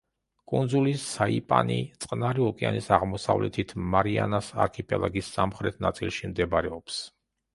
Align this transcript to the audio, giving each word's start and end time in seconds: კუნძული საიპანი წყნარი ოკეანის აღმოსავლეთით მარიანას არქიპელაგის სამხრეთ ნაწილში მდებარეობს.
კუნძული 0.51 0.93
საიპანი 1.01 1.75
წყნარი 2.05 2.41
ოკეანის 2.45 2.87
აღმოსავლეთით 2.97 3.75
მარიანას 3.95 4.49
არქიპელაგის 4.65 5.31
სამხრეთ 5.37 5.81
ნაწილში 5.89 6.33
მდებარეობს. 6.33 6.99